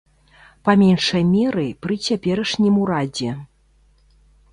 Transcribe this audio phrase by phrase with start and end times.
[0.67, 3.29] Па меншай меры, пры цяперашнім урадзе.